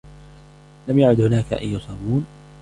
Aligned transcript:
لم 0.87 0.99
يعد 0.99 1.21
هناك 1.21 1.53
أي 1.53 1.79
صابون. 1.79 2.25